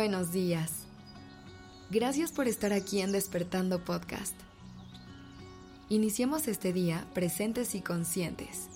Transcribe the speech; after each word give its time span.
buenos 0.00 0.32
días. 0.32 0.86
Gracias 1.90 2.32
por 2.32 2.48
estar 2.48 2.72
aquí 2.72 3.02
en 3.02 3.12
Despertando 3.12 3.84
Podcast. 3.84 4.34
Iniciemos 5.90 6.48
este 6.48 6.72
día 6.72 7.06
presentes 7.12 7.74
y 7.74 7.82
conscientes. 7.82 8.70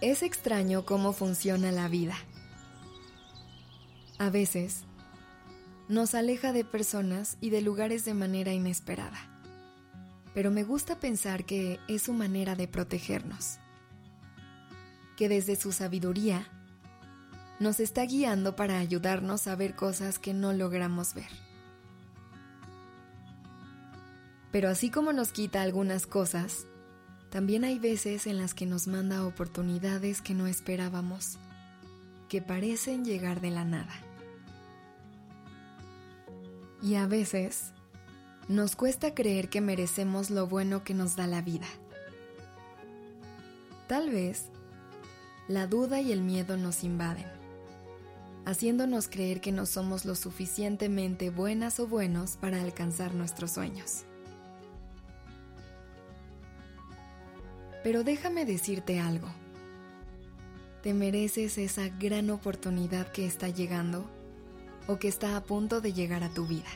Es 0.00 0.22
extraño 0.22 0.86
cómo 0.86 1.12
funciona 1.12 1.72
la 1.72 1.88
vida. 1.88 2.14
A 4.18 4.30
veces, 4.30 4.84
nos 5.90 6.14
aleja 6.14 6.54
de 6.54 6.64
personas 6.64 7.36
y 7.42 7.50
de 7.50 7.60
lugares 7.60 8.06
de 8.06 8.14
manera 8.14 8.54
inesperada. 8.54 9.18
Pero 10.32 10.50
me 10.50 10.64
gusta 10.64 10.98
pensar 10.98 11.44
que 11.44 11.80
es 11.86 12.00
su 12.00 12.14
manera 12.14 12.56
de 12.56 12.66
protegernos. 12.66 13.58
Que 15.18 15.28
desde 15.28 15.54
su 15.54 15.70
sabiduría 15.72 16.50
nos 17.60 17.80
está 17.80 18.02
guiando 18.02 18.56
para 18.56 18.78
ayudarnos 18.78 19.46
a 19.46 19.56
ver 19.56 19.74
cosas 19.74 20.18
que 20.18 20.34
no 20.34 20.52
logramos 20.52 21.14
ver. 21.14 21.30
Pero 24.52 24.70
así 24.70 24.90
como 24.90 25.12
nos 25.12 25.32
quita 25.32 25.62
algunas 25.62 26.06
cosas, 26.06 26.66
también 27.30 27.64
hay 27.64 27.78
veces 27.78 28.26
en 28.26 28.38
las 28.38 28.54
que 28.54 28.64
nos 28.64 28.86
manda 28.86 29.26
oportunidades 29.26 30.22
que 30.22 30.34
no 30.34 30.46
esperábamos, 30.46 31.38
que 32.28 32.40
parecen 32.40 33.04
llegar 33.04 33.40
de 33.40 33.50
la 33.50 33.64
nada. 33.64 33.94
Y 36.80 36.94
a 36.94 37.06
veces 37.06 37.72
nos 38.48 38.76
cuesta 38.76 39.14
creer 39.14 39.50
que 39.50 39.60
merecemos 39.60 40.30
lo 40.30 40.46
bueno 40.46 40.84
que 40.84 40.94
nos 40.94 41.16
da 41.16 41.26
la 41.26 41.42
vida. 41.42 41.66
Tal 43.88 44.10
vez 44.10 44.46
la 45.48 45.66
duda 45.66 46.00
y 46.00 46.12
el 46.12 46.22
miedo 46.22 46.56
nos 46.56 46.84
invaden, 46.84 47.26
haciéndonos 48.48 49.08
creer 49.08 49.42
que 49.42 49.52
no 49.52 49.66
somos 49.66 50.06
lo 50.06 50.14
suficientemente 50.14 51.28
buenas 51.28 51.78
o 51.80 51.86
buenos 51.86 52.38
para 52.38 52.62
alcanzar 52.62 53.14
nuestros 53.14 53.50
sueños. 53.50 54.04
Pero 57.84 58.04
déjame 58.04 58.46
decirte 58.46 59.00
algo. 59.00 59.28
Te 60.82 60.94
mereces 60.94 61.58
esa 61.58 61.90
gran 61.90 62.30
oportunidad 62.30 63.12
que 63.12 63.26
está 63.26 63.50
llegando 63.50 64.08
o 64.86 64.98
que 64.98 65.08
está 65.08 65.36
a 65.36 65.42
punto 65.42 65.82
de 65.82 65.92
llegar 65.92 66.24
a 66.24 66.30
tu 66.30 66.46
vida. 66.46 66.70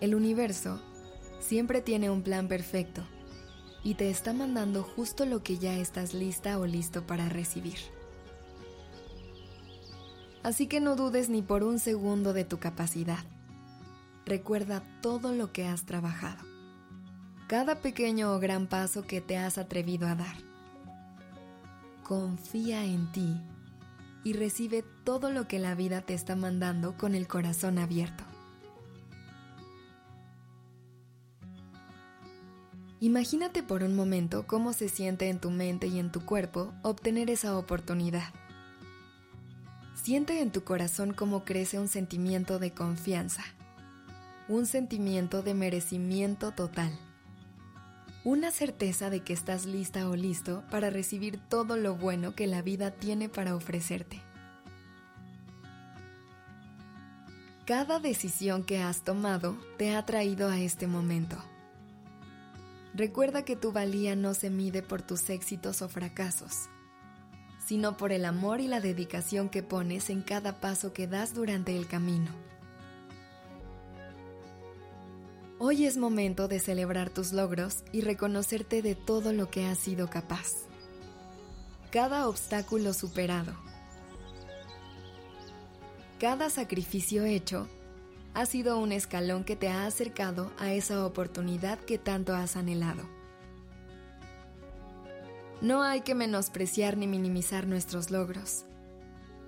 El 0.00 0.16
universo 0.16 0.80
siempre 1.38 1.80
tiene 1.80 2.10
un 2.10 2.22
plan 2.22 2.48
perfecto 2.48 3.06
y 3.84 3.94
te 3.94 4.10
está 4.10 4.32
mandando 4.32 4.82
justo 4.82 5.26
lo 5.26 5.44
que 5.44 5.58
ya 5.58 5.78
estás 5.78 6.12
lista 6.12 6.58
o 6.58 6.66
listo 6.66 7.06
para 7.06 7.28
recibir. 7.28 7.78
Así 10.46 10.68
que 10.68 10.78
no 10.78 10.94
dudes 10.94 11.28
ni 11.28 11.42
por 11.42 11.64
un 11.64 11.80
segundo 11.80 12.32
de 12.32 12.44
tu 12.44 12.60
capacidad. 12.60 13.24
Recuerda 14.24 14.80
todo 15.02 15.32
lo 15.32 15.52
que 15.52 15.66
has 15.66 15.84
trabajado 15.84 16.38
cada 17.48 17.80
pequeño 17.80 18.32
o 18.32 18.38
gran 18.38 18.68
paso 18.68 19.02
que 19.08 19.20
te 19.20 19.36
has 19.36 19.58
atrevido 19.58 20.06
a 20.06 20.14
dar. 20.14 20.36
Confía 22.04 22.84
en 22.84 23.10
ti 23.10 23.40
y 24.22 24.34
recibe 24.34 24.84
todo 25.02 25.32
lo 25.32 25.48
que 25.48 25.58
la 25.58 25.74
vida 25.74 26.02
te 26.02 26.14
está 26.14 26.36
mandando 26.36 26.96
con 26.96 27.16
el 27.16 27.26
corazón 27.26 27.80
abierto. 27.80 28.22
Imagínate 33.00 33.64
por 33.64 33.82
un 33.82 33.96
momento 33.96 34.46
cómo 34.46 34.72
se 34.72 34.88
siente 34.88 35.28
en 35.28 35.40
tu 35.40 35.50
mente 35.50 35.88
y 35.88 35.98
en 35.98 36.12
tu 36.12 36.24
cuerpo 36.24 36.72
obtener 36.84 37.30
esa 37.30 37.58
oportunidad. 37.58 38.32
Siente 40.06 40.40
en 40.40 40.52
tu 40.52 40.62
corazón 40.62 41.12
cómo 41.12 41.44
crece 41.44 41.80
un 41.80 41.88
sentimiento 41.88 42.60
de 42.60 42.70
confianza, 42.70 43.42
un 44.46 44.64
sentimiento 44.64 45.42
de 45.42 45.52
merecimiento 45.52 46.52
total 46.52 46.96
una 48.22 48.52
certeza 48.52 49.10
de 49.10 49.24
que 49.24 49.32
estás 49.32 49.66
lista 49.66 50.08
o 50.08 50.14
listo 50.14 50.62
para 50.70 50.90
recibir 50.90 51.40
todo 51.48 51.76
lo 51.76 51.96
bueno 51.96 52.36
que 52.36 52.46
la 52.46 52.62
vida 52.62 52.92
tiene 52.92 53.28
para 53.28 53.56
ofrecerte. 53.56 54.22
Cada 57.66 57.98
decisión 57.98 58.62
que 58.62 58.78
has 58.78 59.02
tomado 59.02 59.58
te 59.76 59.96
ha 59.96 60.06
traído 60.06 60.48
a 60.48 60.60
este 60.60 60.86
momento. 60.86 61.36
Recuerda 62.94 63.44
que 63.44 63.56
tu 63.56 63.72
valía 63.72 64.14
no 64.14 64.34
se 64.34 64.50
mide 64.50 64.82
por 64.82 65.02
tus 65.02 65.30
éxitos 65.30 65.82
o 65.82 65.88
fracasos, 65.88 66.68
sino 67.66 67.96
por 67.96 68.12
el 68.12 68.24
amor 68.24 68.60
y 68.60 68.68
la 68.68 68.80
dedicación 68.80 69.48
que 69.48 69.64
pones 69.64 70.08
en 70.08 70.22
cada 70.22 70.60
paso 70.60 70.92
que 70.92 71.08
das 71.08 71.34
durante 71.34 71.76
el 71.76 71.88
camino. 71.88 72.30
Hoy 75.58 75.84
es 75.84 75.96
momento 75.96 76.46
de 76.46 76.60
celebrar 76.60 77.10
tus 77.10 77.32
logros 77.32 77.82
y 77.90 78.02
reconocerte 78.02 78.82
de 78.82 78.94
todo 78.94 79.32
lo 79.32 79.50
que 79.50 79.66
has 79.66 79.78
sido 79.78 80.08
capaz. 80.08 80.52
Cada 81.90 82.28
obstáculo 82.28 82.92
superado. 82.92 83.52
Cada 86.20 86.50
sacrificio 86.50 87.24
hecho 87.24 87.68
ha 88.34 88.46
sido 88.46 88.78
un 88.78 88.92
escalón 88.92 89.42
que 89.42 89.56
te 89.56 89.68
ha 89.68 89.86
acercado 89.86 90.52
a 90.58 90.72
esa 90.72 91.04
oportunidad 91.04 91.80
que 91.80 91.98
tanto 91.98 92.34
has 92.34 92.54
anhelado. 92.54 93.15
No 95.60 95.82
hay 95.82 96.02
que 96.02 96.14
menospreciar 96.14 96.96
ni 96.96 97.06
minimizar 97.06 97.66
nuestros 97.66 98.10
logros. 98.10 98.66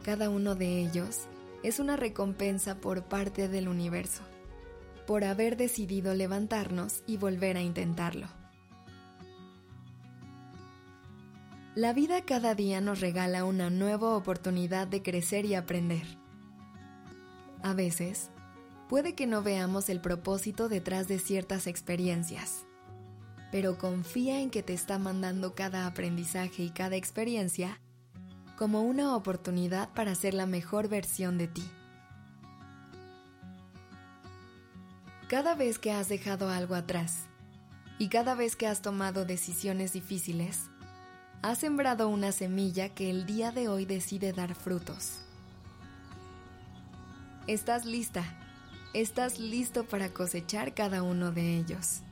Cada 0.04 0.30
uno 0.30 0.54
de 0.54 0.80
ellos 0.80 1.28
es 1.62 1.80
una 1.80 1.96
recompensa 1.96 2.76
por 2.76 3.04
parte 3.04 3.48
del 3.48 3.68
universo 3.68 4.22
por 5.08 5.24
haber 5.24 5.56
decidido 5.56 6.12
levantarnos 6.12 7.02
y 7.06 7.16
volver 7.16 7.56
a 7.56 7.62
intentarlo. 7.62 8.28
La 11.74 11.94
vida 11.94 12.20
cada 12.26 12.54
día 12.54 12.82
nos 12.82 13.00
regala 13.00 13.46
una 13.46 13.70
nueva 13.70 14.14
oportunidad 14.14 14.86
de 14.86 15.02
crecer 15.02 15.46
y 15.46 15.54
aprender. 15.54 16.04
A 17.62 17.72
veces, 17.72 18.30
puede 18.90 19.14
que 19.14 19.26
no 19.26 19.42
veamos 19.42 19.88
el 19.88 20.02
propósito 20.02 20.68
detrás 20.68 21.08
de 21.08 21.18
ciertas 21.18 21.66
experiencias, 21.66 22.66
pero 23.50 23.78
confía 23.78 24.40
en 24.40 24.50
que 24.50 24.62
te 24.62 24.74
está 24.74 24.98
mandando 24.98 25.54
cada 25.54 25.86
aprendizaje 25.86 26.62
y 26.62 26.70
cada 26.70 26.96
experiencia 26.96 27.80
como 28.58 28.82
una 28.82 29.14
oportunidad 29.14 29.88
para 29.94 30.14
ser 30.14 30.34
la 30.34 30.46
mejor 30.46 30.88
versión 30.88 31.38
de 31.38 31.48
ti. 31.48 31.64
Cada 35.28 35.54
vez 35.54 35.78
que 35.78 35.92
has 35.92 36.08
dejado 36.08 36.48
algo 36.48 36.74
atrás 36.74 37.26
y 37.98 38.08
cada 38.08 38.34
vez 38.34 38.56
que 38.56 38.66
has 38.66 38.82
tomado 38.82 39.24
decisiones 39.24 39.92
difíciles, 39.92 40.70
has 41.42 41.58
sembrado 41.58 42.08
una 42.08 42.32
semilla 42.32 42.88
que 42.88 43.10
el 43.10 43.26
día 43.26 43.52
de 43.52 43.68
hoy 43.68 43.84
decide 43.84 44.32
dar 44.32 44.54
frutos. 44.54 45.20
Estás 47.46 47.84
lista, 47.84 48.24
estás 48.92 49.38
listo 49.38 49.84
para 49.84 50.12
cosechar 50.12 50.74
cada 50.74 51.02
uno 51.02 51.30
de 51.30 51.56
ellos. 51.58 52.02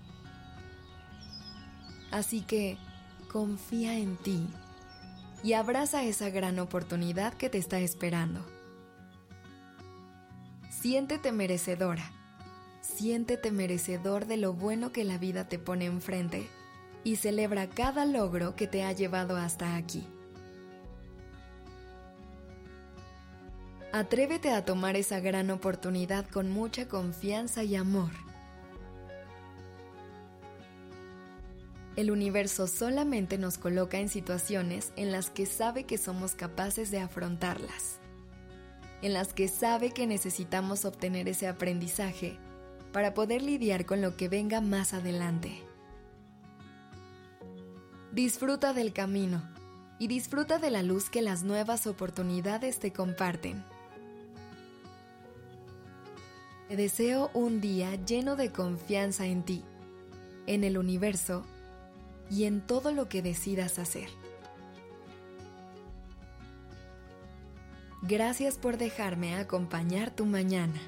Así 2.11 2.43
que 2.43 2.79
confía 3.31 3.99
en 3.99 4.17
ti 4.17 4.47
y 5.43 5.53
abraza 5.53 6.05
esa 6.05 6.31
gran 6.31 6.59
oportunidad 6.59 7.35
que 7.35 7.51
te 7.51 7.59
está 7.59 7.81
esperando. 7.81 8.45
Siéntete 10.71 11.33
merecedora 11.33 12.13
siéntete 12.87 13.51
merecedor 13.51 14.27
de 14.27 14.37
lo 14.37 14.53
bueno 14.53 14.93
que 14.93 15.05
la 15.05 15.19
vida 15.19 15.49
te 15.49 15.59
pone 15.59 15.87
enfrente 15.87 16.49
y 17.05 17.17
celebra 17.17 17.69
cada 17.69 18.05
logro 18.07 18.57
que 18.57 18.67
te 18.67 18.85
ha 18.85 18.93
llevado 18.93 19.37
hasta 19.37 19.77
aquí. 19.77 20.07
Atrévete 23.93 24.51
a 24.51 24.65
tomar 24.65 24.97
esa 24.97 25.21
gran 25.21 25.51
oportunidad 25.51 26.27
con 26.29 26.51
mucha 26.51 26.89
confianza 26.89 27.65
y 27.65 27.77
amor. 27.77 28.11
El 31.97 32.11
universo 32.11 32.67
solamente 32.67 33.39
nos 33.39 33.57
coloca 33.57 33.99
en 33.99 34.11
situaciones 34.11 34.93
en 34.97 35.13
las 35.13 35.31
que 35.31 35.47
sabe 35.47 35.85
que 35.85 35.97
somos 35.97 36.35
capaces 36.35 36.91
de 36.91 37.01
afrontarlas, 37.01 38.01
en 39.01 39.15
las 39.15 39.33
que 39.33 39.49
sabe 39.49 39.93
que 39.93 40.07
necesitamos 40.07 40.85
obtener 40.85 41.27
ese 41.27 41.49
aprendizaje 41.49 42.39
para 42.93 43.15
poder 43.15 43.41
lidiar 43.41 43.87
con 43.87 44.03
lo 44.03 44.15
que 44.15 44.29
venga 44.29 44.61
más 44.61 44.93
adelante. 44.93 45.63
Disfruta 48.13 48.75
del 48.75 48.93
camino 48.93 49.43
y 49.99 50.07
disfruta 50.07 50.59
de 50.59 50.71
la 50.71 50.83
luz 50.83 51.09
que 51.09 51.23
las 51.23 51.45
nuevas 51.45 51.87
oportunidades 51.87 52.79
te 52.79 52.93
comparten. 52.93 53.65
Te 56.69 56.77
deseo 56.77 57.31
un 57.33 57.63
día 57.63 57.95
lleno 58.05 58.37
de 58.37 58.53
confianza 58.53 59.27
en 59.27 59.45
ti, 59.45 59.63
en 60.47 60.63
el 60.63 60.77
universo 60.77 61.47
y 62.31 62.45
en 62.45 62.61
todo 62.61 62.93
lo 62.93 63.09
que 63.09 63.23
decidas 63.23 63.79
hacer. 63.79 64.09
Gracias 68.03 68.57
por 68.57 68.77
dejarme 68.77 69.35
acompañar 69.35 70.15
tu 70.15 70.27
mañana. 70.27 70.81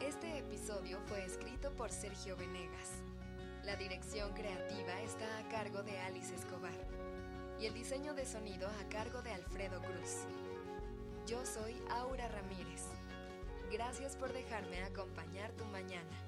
Este 0.00 0.38
episodio 0.38 0.98
fue 1.06 1.24
escrito 1.24 1.72
por 1.72 1.90
Sergio 1.90 2.36
Venegas. 2.36 3.02
La 3.64 3.76
dirección 3.76 4.32
creativa 4.34 5.00
está 5.02 5.38
a 5.38 5.48
cargo 5.48 5.82
de 5.82 5.98
Alice 5.98 6.34
Escobar 6.34 6.78
y 7.60 7.66
el 7.66 7.74
diseño 7.74 8.14
de 8.14 8.24
sonido 8.24 8.68
a 8.68 8.88
cargo 8.88 9.20
de 9.22 9.32
Alfredo 9.32 9.80
Cruz. 9.80 10.24
Yo 11.26 11.44
soy 11.44 11.74
Aura 11.90 12.28
Ramírez. 12.28 12.84
Gracias 13.72 14.16
por 14.16 14.32
dejarme 14.32 14.82
acompañar 14.84 15.50
tu 15.52 15.64
mañana. 15.66 16.27